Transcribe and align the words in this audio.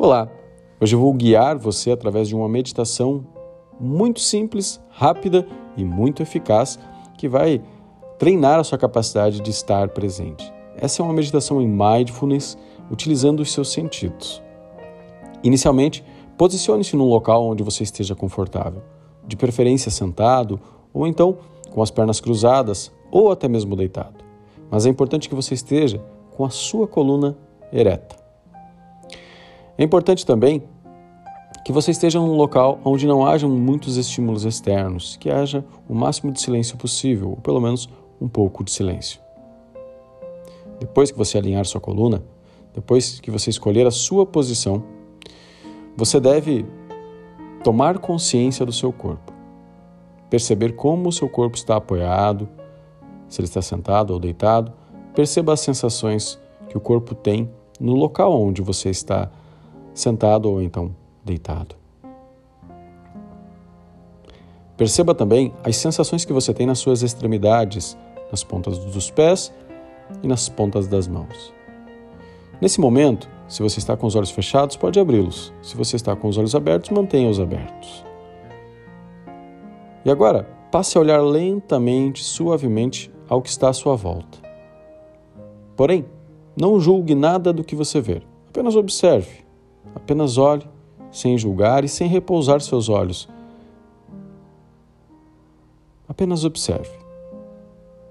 Olá! 0.00 0.30
Hoje 0.80 0.94
eu 0.94 1.00
vou 1.00 1.12
guiar 1.12 1.58
você 1.58 1.90
através 1.90 2.28
de 2.28 2.36
uma 2.36 2.48
meditação 2.48 3.26
muito 3.80 4.20
simples, 4.20 4.80
rápida 4.90 5.44
e 5.76 5.84
muito 5.84 6.22
eficaz 6.22 6.78
que 7.16 7.28
vai 7.28 7.60
treinar 8.16 8.60
a 8.60 8.64
sua 8.64 8.78
capacidade 8.78 9.40
de 9.40 9.50
estar 9.50 9.88
presente. 9.88 10.52
Essa 10.76 11.02
é 11.02 11.04
uma 11.04 11.12
meditação 11.12 11.60
em 11.60 11.66
mindfulness 11.66 12.56
utilizando 12.88 13.40
os 13.40 13.52
seus 13.52 13.72
sentidos. 13.72 14.40
Inicialmente, 15.42 16.04
posicione-se 16.36 16.94
num 16.94 17.08
local 17.08 17.44
onde 17.44 17.64
você 17.64 17.82
esteja 17.82 18.14
confortável, 18.14 18.84
de 19.26 19.36
preferência 19.36 19.90
sentado 19.90 20.60
ou 20.94 21.08
então 21.08 21.38
com 21.72 21.82
as 21.82 21.90
pernas 21.90 22.20
cruzadas 22.20 22.92
ou 23.10 23.32
até 23.32 23.48
mesmo 23.48 23.74
deitado. 23.74 24.24
Mas 24.70 24.86
é 24.86 24.90
importante 24.90 25.28
que 25.28 25.34
você 25.34 25.54
esteja 25.54 26.00
com 26.36 26.44
a 26.44 26.50
sua 26.50 26.86
coluna 26.86 27.36
ereta. 27.72 28.17
É 29.78 29.84
importante 29.84 30.26
também 30.26 30.64
que 31.64 31.72
você 31.72 31.92
esteja 31.92 32.18
num 32.18 32.34
local 32.34 32.80
onde 32.84 33.06
não 33.06 33.24
hajam 33.24 33.48
muitos 33.48 33.96
estímulos 33.96 34.44
externos, 34.44 35.16
que 35.16 35.30
haja 35.30 35.64
o 35.88 35.94
máximo 35.94 36.32
de 36.32 36.40
silêncio 36.40 36.76
possível, 36.76 37.30
ou 37.30 37.36
pelo 37.36 37.60
menos 37.60 37.88
um 38.20 38.26
pouco 38.26 38.64
de 38.64 38.72
silêncio. 38.72 39.20
Depois 40.80 41.12
que 41.12 41.18
você 41.18 41.38
alinhar 41.38 41.64
sua 41.64 41.80
coluna, 41.80 42.24
depois 42.74 43.20
que 43.20 43.30
você 43.30 43.50
escolher 43.50 43.86
a 43.86 43.90
sua 43.92 44.26
posição, 44.26 44.82
você 45.96 46.18
deve 46.18 46.66
tomar 47.62 47.98
consciência 47.98 48.66
do 48.66 48.72
seu 48.72 48.92
corpo. 48.92 49.32
Perceber 50.28 50.72
como 50.72 51.08
o 51.08 51.12
seu 51.12 51.28
corpo 51.28 51.56
está 51.56 51.76
apoiado, 51.76 52.48
se 53.28 53.40
ele 53.40 53.46
está 53.46 53.62
sentado 53.62 54.12
ou 54.12 54.18
deitado. 54.18 54.72
Perceba 55.14 55.52
as 55.52 55.60
sensações 55.60 56.38
que 56.68 56.76
o 56.76 56.80
corpo 56.80 57.14
tem 57.14 57.48
no 57.80 57.94
local 57.94 58.32
onde 58.40 58.60
você 58.60 58.90
está 58.90 59.30
sentado 60.00 60.50
ou 60.50 60.62
então 60.62 60.94
deitado. 61.24 61.76
Perceba 64.76 65.14
também 65.14 65.52
as 65.64 65.76
sensações 65.76 66.24
que 66.24 66.32
você 66.32 66.54
tem 66.54 66.66
nas 66.66 66.78
suas 66.78 67.02
extremidades, 67.02 67.98
nas 68.30 68.44
pontas 68.44 68.78
dos 68.78 69.10
pés 69.10 69.52
e 70.22 70.28
nas 70.28 70.48
pontas 70.48 70.86
das 70.86 71.08
mãos. 71.08 71.52
Nesse 72.60 72.80
momento, 72.80 73.28
se 73.48 73.62
você 73.62 73.78
está 73.78 73.96
com 73.96 74.06
os 74.06 74.14
olhos 74.14 74.30
fechados, 74.30 74.76
pode 74.76 75.00
abri-los. 75.00 75.52
Se 75.62 75.76
você 75.76 75.96
está 75.96 76.14
com 76.14 76.28
os 76.28 76.38
olhos 76.38 76.54
abertos, 76.54 76.90
mantenha-os 76.90 77.40
abertos. 77.40 78.04
E 80.04 80.10
agora, 80.10 80.44
passe 80.70 80.96
a 80.96 81.00
olhar 81.00 81.20
lentamente, 81.20 82.22
suavemente 82.22 83.10
ao 83.28 83.42
que 83.42 83.48
está 83.48 83.68
à 83.68 83.72
sua 83.72 83.96
volta. 83.96 84.38
Porém, 85.76 86.04
não 86.56 86.78
julgue 86.78 87.14
nada 87.14 87.52
do 87.52 87.64
que 87.64 87.74
você 87.74 88.00
vê, 88.00 88.22
apenas 88.48 88.76
observe. 88.76 89.47
Apenas 89.94 90.38
olhe, 90.38 90.66
sem 91.10 91.36
julgar 91.36 91.84
e 91.84 91.88
sem 91.88 92.08
repousar 92.08 92.60
seus 92.60 92.88
olhos. 92.88 93.28
Apenas 96.08 96.44
observe. 96.44 96.90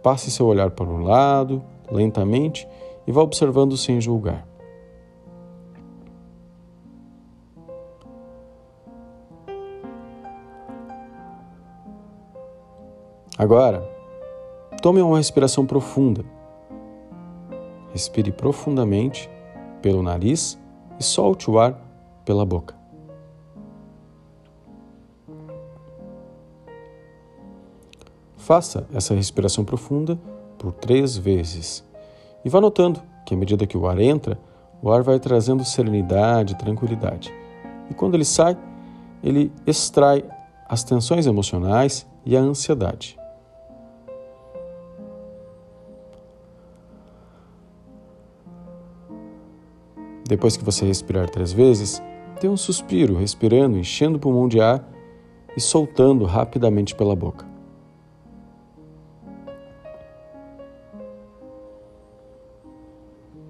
Passe 0.01 0.31
seu 0.31 0.45
olhar 0.45 0.71
para 0.71 0.85
um 0.85 1.03
lado, 1.03 1.63
lentamente, 1.91 2.67
e 3.05 3.11
vá 3.11 3.21
observando 3.21 3.75
sem 3.75 3.99
julgar. 3.99 4.47
Agora, 13.37 13.87
tome 14.81 15.01
uma 15.01 15.17
respiração 15.17 15.65
profunda. 15.65 16.25
Respire 17.91 18.31
profundamente 18.31 19.29
pelo 19.81 20.01
nariz 20.01 20.57
e 20.99 21.03
solte 21.03 21.49
o 21.49 21.59
ar 21.59 21.79
pela 22.25 22.45
boca. 22.45 22.75
Faça 28.35 28.87
essa 28.93 29.13
respiração 29.13 29.65
profunda 29.65 30.17
por 30.57 30.71
três 30.71 31.17
vezes 31.17 31.83
e 32.45 32.49
vá 32.49 32.61
notando 32.61 33.01
que, 33.25 33.33
à 33.33 33.37
medida 33.37 33.67
que 33.67 33.77
o 33.77 33.87
ar 33.87 33.99
entra, 33.99 34.39
o 34.81 34.89
ar 34.91 35.03
vai 35.03 35.19
trazendo 35.19 35.65
serenidade 35.65 36.53
e 36.53 36.57
tranquilidade. 36.57 37.33
E 37.89 37.93
quando 37.93 38.15
ele 38.15 38.23
sai, 38.23 38.57
ele 39.21 39.51
extrai 39.65 40.23
as 40.67 40.83
tensões 40.83 41.25
emocionais 41.25 42.07
e 42.25 42.37
a 42.37 42.39
ansiedade. 42.39 43.17
Depois 50.27 50.57
que 50.57 50.63
você 50.63 50.85
respirar 50.85 51.29
três 51.29 51.53
vezes, 51.53 52.01
dê 52.41 52.49
um 52.49 52.57
suspiro, 52.57 53.15
respirando, 53.15 53.77
enchendo 53.77 54.17
o 54.17 54.19
pulmão 54.19 54.47
de 54.47 54.59
ar 54.59 54.85
e 55.55 55.61
soltando 55.61 56.25
rapidamente 56.25 56.93
pela 56.93 57.15
boca. 57.15 57.47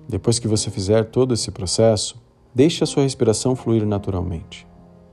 Depois 0.08 0.40
que 0.40 0.48
você 0.48 0.70
fizer 0.70 1.06
todo 1.06 1.34
esse 1.34 1.52
processo, 1.52 2.22
deixe 2.54 2.84
a 2.84 2.88
sua 2.88 3.04
respiração 3.04 3.56
fluir 3.56 3.86
naturalmente 3.86 4.66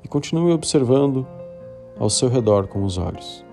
e 0.04 0.08
continue 0.08 0.52
observando 0.52 1.26
ao 1.98 2.08
seu 2.08 2.28
redor 2.28 2.68
com 2.68 2.84
os 2.84 2.98
olhos. 2.98 3.44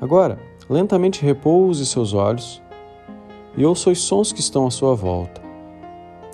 Agora, 0.00 0.38
lentamente 0.68 1.24
repouse 1.24 1.84
seus 1.86 2.12
olhos 2.12 2.61
e 3.56 3.64
ouça 3.64 3.90
os 3.90 4.00
sons 4.00 4.32
que 4.32 4.40
estão 4.40 4.66
à 4.66 4.70
sua 4.70 4.94
volta. 4.94 5.40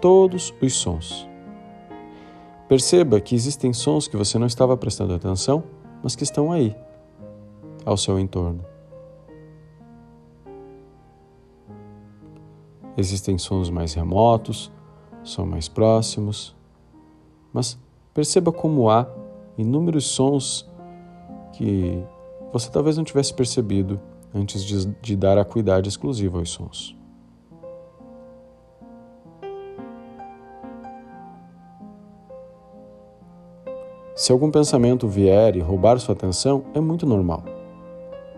Todos 0.00 0.54
os 0.62 0.74
sons. 0.74 1.28
Perceba 2.68 3.20
que 3.20 3.34
existem 3.34 3.72
sons 3.72 4.06
que 4.06 4.16
você 4.16 4.38
não 4.38 4.46
estava 4.46 4.76
prestando 4.76 5.14
atenção, 5.14 5.64
mas 6.02 6.14
que 6.14 6.22
estão 6.22 6.52
aí, 6.52 6.76
ao 7.84 7.96
seu 7.96 8.18
entorno. 8.18 8.64
Existem 12.96 13.38
sons 13.38 13.70
mais 13.70 13.94
remotos, 13.94 14.70
sons 15.22 15.48
mais 15.48 15.68
próximos, 15.68 16.54
mas 17.52 17.78
perceba 18.12 18.52
como 18.52 18.90
há 18.90 19.08
inúmeros 19.56 20.06
sons 20.06 20.68
que 21.52 22.02
você 22.52 22.70
talvez 22.70 22.96
não 22.96 23.04
tivesse 23.04 23.32
percebido 23.32 24.00
antes 24.34 24.64
de, 24.64 24.86
de 25.00 25.16
dar 25.16 25.38
acuidade 25.38 25.88
exclusiva 25.88 26.38
aos 26.38 26.50
sons. 26.50 26.97
Se 34.18 34.32
algum 34.32 34.50
pensamento 34.50 35.06
vier 35.06 35.54
e 35.54 35.60
roubar 35.60 35.96
sua 36.00 36.12
atenção, 36.12 36.64
é 36.74 36.80
muito 36.80 37.06
normal. 37.06 37.44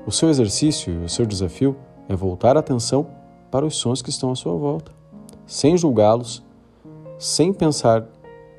O 0.06 0.12
seu 0.12 0.28
exercício 0.28 0.92
e 0.92 1.04
o 1.06 1.08
seu 1.08 1.24
desafio 1.24 1.74
é 2.06 2.14
voltar 2.14 2.54
a 2.54 2.60
atenção 2.60 3.06
para 3.50 3.64
os 3.64 3.76
sons 3.76 4.02
que 4.02 4.10
estão 4.10 4.30
à 4.30 4.36
sua 4.36 4.54
volta, 4.54 4.92
sem 5.46 5.78
julgá-los, 5.78 6.44
sem 7.18 7.50
pensar 7.50 8.06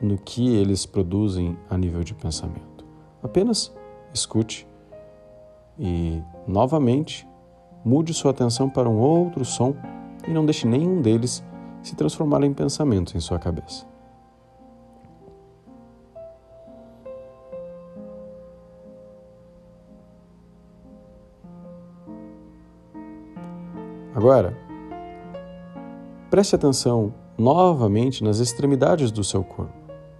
no 0.02 0.18
que 0.18 0.56
eles 0.56 0.88
produzem 0.88 1.56
a 1.70 1.78
nível 1.78 2.04
de 2.04 2.16
pensamento. 2.16 2.84
Apenas 3.22 3.72
escute 4.12 4.68
e, 5.78 6.24
novamente, 6.48 7.28
mude 7.86 8.16
sua 8.16 8.32
atenção 8.32 8.68
para 8.68 8.90
um 8.90 8.98
outro 8.98 9.46
som 9.46 9.76
e 10.28 10.32
não 10.32 10.44
deixe 10.44 10.68
nenhum 10.68 11.04
deles 11.04 11.44
se 11.84 11.96
transformar 11.96 12.42
em 12.42 12.52
pensamentos 12.52 13.14
em 13.14 13.20
sua 13.20 13.38
cabeça. 13.38 13.86
Agora, 24.22 24.56
preste 26.30 26.56
atenção 26.56 27.12
novamente 27.36 28.24
nas 28.24 28.38
extremidades 28.38 29.12
do 29.12 29.24
seu 29.24 29.44
corpo, 29.44 29.74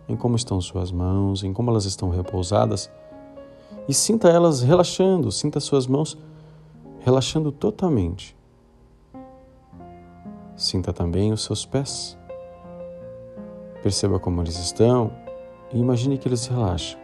em 0.10 0.16
como 0.16 0.36
estão 0.36 0.60
suas 0.60 0.92
mãos, 0.92 1.44
em 1.44 1.54
como 1.54 1.70
elas 1.70 1.86
estão 1.86 2.10
repousadas, 2.10 2.90
e 3.88 3.94
sinta 3.94 4.28
elas 4.28 4.64
relaxando, 4.64 5.32
sinta 5.32 5.60
suas 5.60 5.86
mãos 5.86 6.18
relaxando 7.02 7.52
totalmente. 7.52 8.36
Sinta 10.56 10.92
também 10.92 11.32
os 11.32 11.44
seus 11.44 11.64
pés. 11.64 12.18
Perceba 13.84 14.20
como 14.20 14.42
eles 14.42 14.58
estão 14.58 15.12
e 15.72 15.78
imagine 15.78 16.18
que 16.18 16.28
eles 16.28 16.48
relaxam 16.48 17.00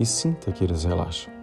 e 0.00 0.04
sinta 0.04 0.50
que 0.50 0.64
eles 0.64 0.82
relaxam. 0.82 1.39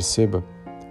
Perceba 0.00 0.42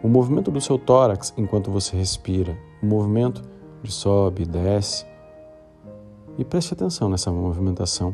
o 0.03 0.07
movimento 0.07 0.51
do 0.51 0.61
seu 0.61 0.77
tórax 0.77 1.33
enquanto 1.35 1.71
você 1.71 1.97
respira, 1.97 2.55
o 2.79 2.85
movimento 2.85 3.41
de 3.81 3.91
sobe 3.91 4.43
e 4.43 4.45
desce. 4.45 5.03
E 6.37 6.45
preste 6.45 6.75
atenção 6.75 7.09
nessa 7.09 7.31
movimentação 7.31 8.13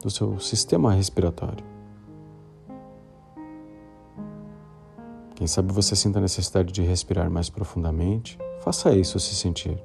do 0.00 0.08
seu 0.08 0.38
sistema 0.38 0.92
respiratório. 0.92 1.64
Quem 5.34 5.48
sabe 5.48 5.72
você 5.72 5.96
sinta 5.96 6.20
a 6.20 6.22
necessidade 6.22 6.72
de 6.72 6.82
respirar 6.82 7.28
mais 7.28 7.50
profundamente, 7.50 8.38
faça 8.60 8.94
isso 8.94 9.18
se 9.18 9.34
sentir. 9.34 9.82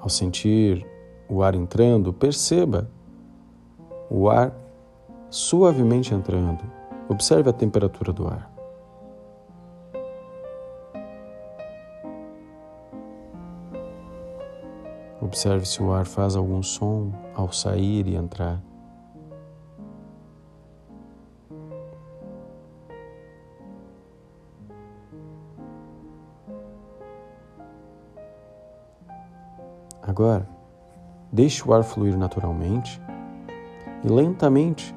Ao 0.00 0.08
sentir 0.08 0.86
o 1.28 1.42
ar 1.42 1.54
entrando, 1.54 2.14
perceba 2.14 2.90
o 4.08 4.30
ar 4.30 4.61
suavemente 5.32 6.14
entrando. 6.14 6.62
Observe 7.08 7.48
a 7.48 7.52
temperatura 7.54 8.12
do 8.12 8.28
ar. 8.28 8.52
Observe 15.18 15.64
se 15.64 15.82
o 15.82 15.90
ar 15.90 16.04
faz 16.04 16.36
algum 16.36 16.62
som 16.62 17.10
ao 17.34 17.50
sair 17.50 18.06
e 18.06 18.14
entrar. 18.14 18.62
Agora, 30.02 30.46
deixe 31.32 31.66
o 31.66 31.72
ar 31.72 31.82
fluir 31.82 32.18
naturalmente 32.18 33.00
e 34.04 34.08
lentamente. 34.08 34.94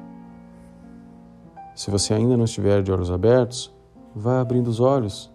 Se 1.76 1.90
você 1.90 2.14
ainda 2.14 2.38
não 2.38 2.46
estiver 2.46 2.82
de 2.82 2.90
olhos 2.90 3.10
abertos, 3.10 3.70
vá 4.14 4.40
abrindo 4.40 4.68
os 4.68 4.80
olhos. 4.80 5.30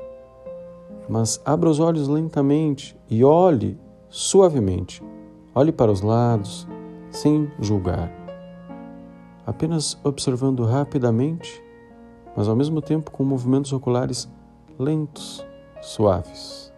Mas 1.08 1.40
abra 1.46 1.70
os 1.70 1.80
olhos 1.80 2.08
lentamente 2.08 2.98
e 3.08 3.24
olhe 3.24 3.80
suavemente. 4.10 5.04
Olhe 5.54 5.72
para 5.72 5.92
os 5.92 6.02
lados, 6.02 6.68
sem 7.12 7.48
julgar. 7.60 8.12
Apenas 9.46 10.00
observando 10.04 10.66
rapidamente, 10.66 11.64
mas 12.36 12.48
ao 12.48 12.56
mesmo 12.56 12.82
tempo 12.82 13.12
com 13.12 13.24
movimentos 13.24 13.72
oculares 13.72 14.28
lentos, 14.80 15.46
suaves. 15.80 16.74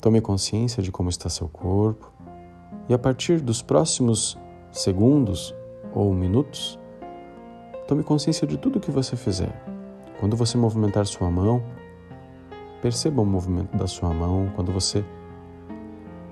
Tome 0.00 0.20
consciência 0.20 0.80
de 0.80 0.92
como 0.92 1.08
está 1.08 1.28
seu 1.28 1.48
corpo 1.48 2.12
e 2.88 2.94
a 2.94 2.98
partir 2.98 3.40
dos 3.40 3.60
próximos 3.60 4.38
segundos 4.70 5.52
ou 5.94 6.12
minutos, 6.12 6.78
tome 7.86 8.02
consciência 8.02 8.46
de 8.46 8.58
tudo 8.58 8.76
o 8.76 8.80
que 8.80 8.90
você 8.90 9.16
fizer. 9.16 9.54
Quando 10.18 10.36
você 10.36 10.58
movimentar 10.58 11.06
sua 11.06 11.30
mão, 11.30 11.62
perceba 12.82 13.22
o 13.22 13.26
movimento 13.26 13.76
da 13.76 13.86
sua 13.86 14.12
mão. 14.12 14.50
Quando 14.56 14.72
você 14.72 15.04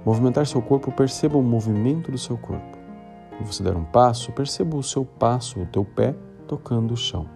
movimentar 0.05 0.47
seu 0.47 0.61
corpo, 0.61 0.91
perceba 0.91 1.38
o 1.38 1.43
movimento 1.43 2.11
do 2.11 2.19
seu 2.19 2.37
corpo. 2.37 2.79
Quando 3.31 3.47
você 3.47 3.62
der 3.62 3.76
um 3.76 3.85
passo, 3.85 4.32
perceba 4.32 4.76
o 4.76 4.82
seu 4.82 5.05
passo, 5.05 5.61
o 5.61 5.67
teu 5.67 5.85
pé 5.85 6.15
tocando 6.47 6.93
o 6.93 6.97
chão. 6.97 7.29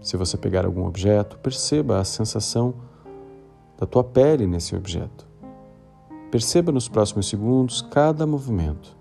Se 0.00 0.16
você 0.16 0.36
pegar 0.36 0.64
algum 0.64 0.86
objeto, 0.86 1.38
perceba 1.38 1.98
a 1.98 2.04
sensação 2.04 2.74
da 3.78 3.86
tua 3.86 4.02
pele 4.02 4.46
nesse 4.46 4.74
objeto. 4.74 5.28
Perceba 6.30 6.72
nos 6.72 6.88
próximos 6.88 7.28
segundos 7.28 7.82
cada 7.82 8.26
movimento, 8.26 8.96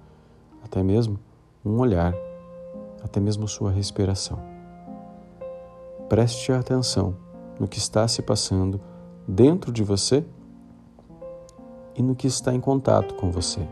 até 0.64 0.84
mesmo 0.84 1.20
um 1.64 1.78
olhar, 1.80 2.14
até 3.04 3.20
mesmo 3.20 3.48
sua 3.48 3.72
respiração. 3.72 4.40
Preste 6.08 6.52
atenção 6.52 7.16
no 7.60 7.68
que 7.68 7.78
está 7.78 8.08
se 8.08 8.22
passando 8.22 8.80
dentro 9.28 9.72
de 9.72 9.84
você 9.84 10.26
e 11.96 12.02
no 12.02 12.16
que 12.16 12.28
está 12.28 12.54
em 12.54 12.60
contato 12.60 13.14
com 13.16 13.30
você, 13.30 13.68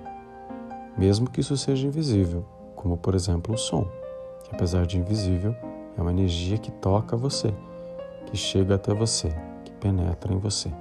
mesmo 0.97 1.29
que 1.29 1.39
isso 1.39 1.55
seja 1.55 1.87
invisível, 1.87 2.45
como 2.75 2.97
por 2.97 3.15
exemplo 3.15 3.55
o 3.55 3.57
som, 3.57 3.87
que 4.43 4.53
apesar 4.53 4.85
de 4.85 4.97
invisível, 4.97 5.55
é 5.97 6.01
uma 6.01 6.11
energia 6.11 6.57
que 6.57 6.71
toca 6.71 7.15
você, 7.15 7.53
que 8.27 8.37
chega 8.37 8.75
até 8.75 8.93
você, 8.93 9.29
que 9.63 9.71
penetra 9.71 10.33
em 10.33 10.37
você. 10.37 10.71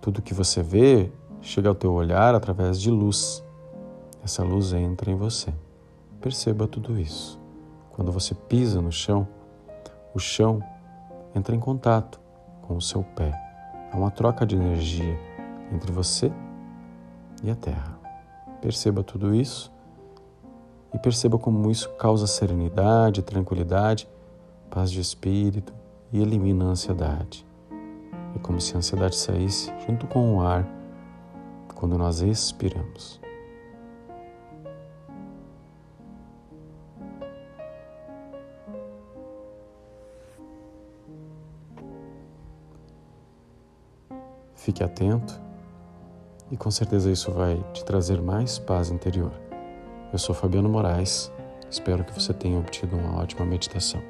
Tudo 0.00 0.22
que 0.22 0.32
você 0.32 0.62
vê 0.62 1.10
chega 1.40 1.68
ao 1.68 1.74
teu 1.74 1.92
olhar 1.92 2.34
através 2.34 2.80
de 2.80 2.90
luz. 2.90 3.44
Essa 4.22 4.44
luz 4.44 4.72
entra 4.72 5.10
em 5.10 5.16
você. 5.16 5.52
Perceba 6.20 6.66
tudo 6.66 7.00
isso. 7.00 7.40
Quando 7.92 8.12
você 8.12 8.34
pisa 8.34 8.82
no 8.82 8.92
chão, 8.92 9.26
o 10.14 10.18
chão 10.18 10.62
entra 11.34 11.56
em 11.56 11.60
contato 11.60 12.20
com 12.62 12.76
o 12.76 12.80
seu 12.80 13.02
pé. 13.02 13.32
Há 13.90 13.96
uma 13.96 14.10
troca 14.10 14.44
de 14.44 14.54
energia 14.54 15.18
entre 15.72 15.90
você 15.90 16.30
e 17.42 17.50
a 17.50 17.54
terra. 17.54 17.98
Perceba 18.60 19.02
tudo 19.02 19.34
isso 19.34 19.72
e 20.92 20.98
perceba 20.98 21.38
como 21.38 21.70
isso 21.70 21.88
causa 21.94 22.26
serenidade, 22.26 23.22
tranquilidade, 23.22 24.08
paz 24.70 24.90
de 24.90 25.00
espírito 25.00 25.72
e 26.12 26.20
elimina 26.20 26.66
a 26.66 26.68
ansiedade. 26.68 27.46
É 28.36 28.38
como 28.40 28.60
se 28.60 28.74
a 28.74 28.78
ansiedade 28.78 29.16
saísse 29.16 29.72
junto 29.86 30.06
com 30.06 30.36
o 30.36 30.42
ar 30.42 30.68
quando 31.74 31.96
nós 31.96 32.20
expiramos. 32.20 33.20
Fique 44.60 44.84
atento 44.84 45.40
e 46.50 46.56
com 46.56 46.70
certeza 46.70 47.10
isso 47.10 47.32
vai 47.32 47.56
te 47.72 47.82
trazer 47.82 48.20
mais 48.20 48.58
paz 48.58 48.90
interior. 48.90 49.32
Eu 50.12 50.18
sou 50.18 50.34
Fabiano 50.34 50.68
Moraes, 50.68 51.32
espero 51.70 52.04
que 52.04 52.12
você 52.12 52.34
tenha 52.34 52.58
obtido 52.58 52.94
uma 52.94 53.18
ótima 53.22 53.46
meditação. 53.46 54.02